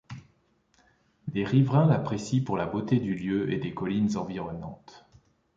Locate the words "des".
3.59-3.75